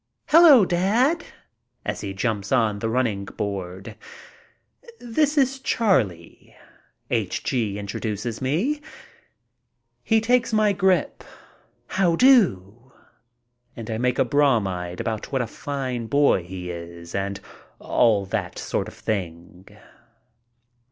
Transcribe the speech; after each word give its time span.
"Hello, 0.29 0.65
dad," 0.65 1.23
as 1.85 2.01
he 2.01 2.11
jumps 2.11 2.51
on 2.51 2.79
the 2.79 2.89
running 2.89 3.25
board. 3.25 3.95
"This 4.99 5.37
is 5.37 5.59
Charlie," 5.59 6.57
H. 7.11 7.43
G. 7.43 7.77
introduces 7.77 8.41
me. 8.41 8.81
He 10.01 10.19
takes 10.19 10.51
my 10.51 10.73
grip. 10.73 11.23
"How 11.85 12.15
do?" 12.15 12.93
and 13.75 13.91
I 13.91 13.99
make 13.99 14.17
a 14.17 14.25
bromide 14.25 14.99
about 14.99 15.31
what 15.31 15.39
a 15.43 15.45
fine 15.45 16.07
boy 16.07 16.45
he 16.45 16.71
is 16.71 17.13
and 17.13 17.39
all 17.77 18.25
that 18.25 18.57
sort 18.57 18.87
of 18.87 18.95
thing. 18.95 19.67